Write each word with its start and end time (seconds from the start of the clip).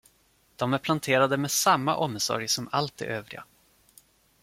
De 0.55 0.73
är 0.73 0.77
planterade 0.77 1.37
med 1.37 1.51
samma 1.51 1.95
omsorg 1.95 2.47
som 2.47 2.69
allt 2.71 2.97
det 2.97 3.05
övriga. 3.05 3.43